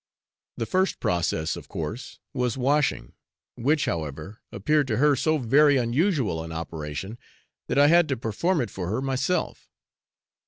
[0.57, 3.13] The first process, of course, was washing,
[3.53, 7.19] which, however, appeared to her so very unusual an operation,
[7.67, 9.69] that I had to perform it for her myself.